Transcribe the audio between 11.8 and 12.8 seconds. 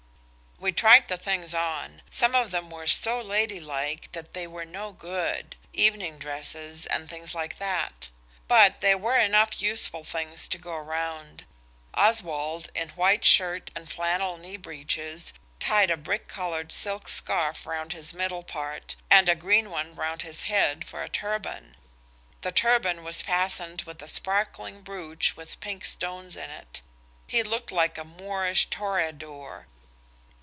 Oswald,